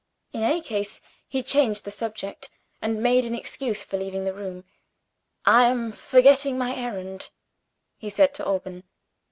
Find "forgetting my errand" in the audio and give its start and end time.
5.91-7.29